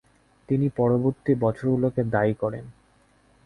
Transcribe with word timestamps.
তিনি 0.49 0.67
পরবর্তী 0.69 1.31
বছরগুলোকে 1.35 2.01
দায়ী 2.05 2.33
করেন। 2.33 2.65